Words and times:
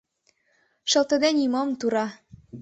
Шылтыде 0.91 1.29
нимом, 1.37 1.69
тура. 1.79 2.05